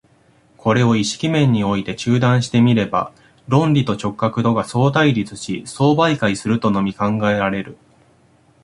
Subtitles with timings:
[0.57, 3.11] これを意識面において中断して見れば、
[3.47, 7.77] 論理と直覚とが相対立し相媒介するとのみ考えられる。